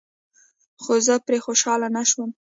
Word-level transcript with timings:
خو 0.81 0.93
زه 1.07 1.13
پرې 1.25 1.37
خوشحاله 1.45 1.87
نشوم. 1.97 2.29